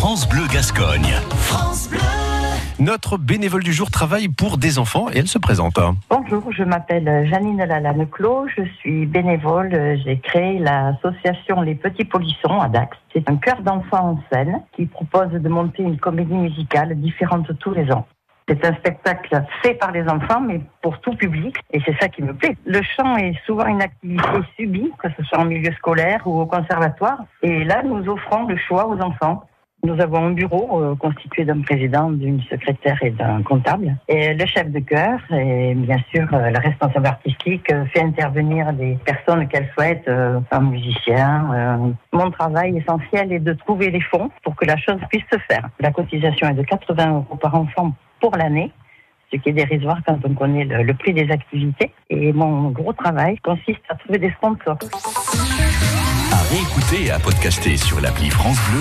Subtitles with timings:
[0.00, 1.12] France Bleu Gascogne.
[2.78, 5.78] Notre bénévole du jour travaille pour des enfants et elle se présente.
[6.08, 10.00] Bonjour, je m'appelle Janine Lalanne-Clos, je suis bénévole.
[10.02, 12.96] J'ai créé l'association Les Petits Polissons à Dax.
[13.12, 17.74] C'est un cœur d'enfant en scène qui propose de monter une comédie musicale différente tous
[17.74, 18.06] les ans.
[18.48, 22.22] C'est un spectacle fait par les enfants, mais pour tout public, et c'est ça qui
[22.22, 22.56] me plaît.
[22.64, 24.24] Le chant est souvent une activité
[24.56, 28.56] subie, que ce soit en milieu scolaire ou au conservatoire, et là, nous offrons le
[28.56, 29.44] choix aux enfants.
[29.82, 33.96] Nous avons un bureau euh, constitué d'un président, d'une secrétaire et d'un comptable.
[34.08, 38.72] Et le chef de chœur et bien sûr euh, le responsable artistique euh, fait intervenir
[38.74, 41.50] des personnes qu'elle souhaite, euh, un musicien.
[41.54, 41.92] euh.
[42.12, 45.68] Mon travail essentiel est de trouver les fonds pour que la chose puisse se faire.
[45.80, 48.70] La cotisation est de 80 euros par enfant pour l'année
[49.32, 51.92] ce qui est dérisoire quand on connaît le, le prix des activités.
[52.10, 54.76] Et mon gros travail consiste à trouver des sponsors.
[56.32, 58.78] À réécouter et à podcaster sur l'appli France Bleu